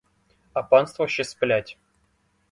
А 0.53 0.63
панство 0.63 1.07
ще 1.07 1.23
сплять. 1.23 1.77